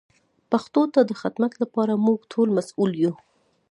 پښتو 0.51 0.81
ته 0.93 0.99
د 1.09 1.11
خدمت 1.21 1.51
لپاره 1.61 1.93
موږ 2.05 2.19
ټول 2.31 2.47
مسئول 2.57 2.91
یو. 3.03 3.13